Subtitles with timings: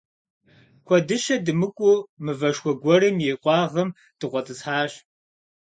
[0.85, 3.89] Куэдыщэ дымыкӀуу мывэшхуэ гуэрым и къуагъым
[4.19, 4.91] дыкъуэтӀысхьащ.